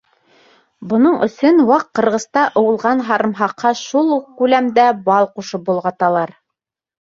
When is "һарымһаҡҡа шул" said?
3.09-4.11